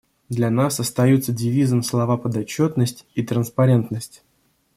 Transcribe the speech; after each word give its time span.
Для 0.29 0.49
нас 0.49 0.79
остаются 0.79 1.31
девизом 1.31 1.83
слова 1.83 2.17
«подотчетность» 2.17 3.05
и 3.13 3.21
«транспарентность». 3.21 4.23